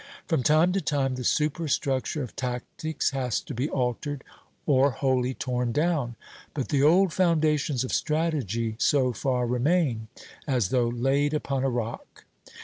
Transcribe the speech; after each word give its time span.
From 0.27 0.41
time 0.41 0.73
to 0.73 0.81
time 0.81 1.13
the 1.13 1.23
superstructure 1.23 2.23
of 2.23 2.35
tactics 2.35 3.11
has 3.11 3.39
to 3.41 3.53
be 3.53 3.69
altered 3.69 4.23
or 4.65 4.89
wholly 4.89 5.35
torn 5.35 5.71
down; 5.71 6.15
but 6.55 6.69
the 6.69 6.81
old 6.81 7.13
foundations 7.13 7.83
of 7.83 7.93
strategy 7.93 8.75
so 8.79 9.13
far 9.13 9.45
remain, 9.45 10.07
as 10.47 10.69
though 10.69 10.87
laid 10.87 11.35
upon 11.35 11.63
a 11.63 11.69
rock. 11.69 12.25